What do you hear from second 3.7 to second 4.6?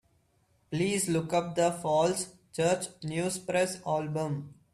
album.